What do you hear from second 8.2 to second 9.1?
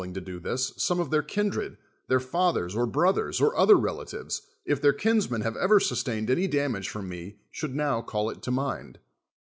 it to mind.